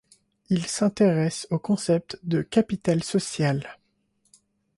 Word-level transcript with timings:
Il 0.49 0.65
s'intéresse 0.65 1.45
au 1.51 1.59
concept 1.59 2.17
de 2.23 2.41
'capital 2.41 3.03
social'. 3.03 3.77